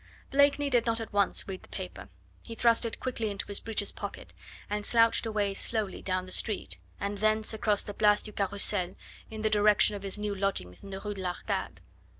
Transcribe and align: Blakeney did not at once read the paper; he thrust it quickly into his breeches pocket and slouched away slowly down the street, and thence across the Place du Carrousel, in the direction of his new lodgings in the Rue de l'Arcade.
Blakeney 0.31 0.71
did 0.71 0.87
not 0.87 0.99
at 0.99 1.13
once 1.13 1.47
read 1.47 1.61
the 1.61 1.69
paper; 1.69 2.09
he 2.41 2.55
thrust 2.55 2.85
it 2.85 2.99
quickly 2.99 3.29
into 3.29 3.45
his 3.45 3.59
breeches 3.59 3.91
pocket 3.91 4.33
and 4.67 4.83
slouched 4.83 5.27
away 5.27 5.53
slowly 5.53 6.01
down 6.01 6.25
the 6.25 6.31
street, 6.31 6.79
and 6.99 7.19
thence 7.19 7.53
across 7.53 7.83
the 7.83 7.93
Place 7.93 8.21
du 8.21 8.31
Carrousel, 8.31 8.95
in 9.29 9.43
the 9.43 9.49
direction 9.51 9.95
of 9.95 10.01
his 10.01 10.17
new 10.17 10.33
lodgings 10.33 10.81
in 10.81 10.89
the 10.89 10.99
Rue 10.99 11.13
de 11.13 11.21
l'Arcade. 11.21 11.81